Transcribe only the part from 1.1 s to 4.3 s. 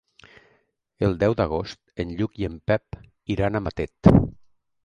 deu d'agost en Lluc i en Pep iran a Matet.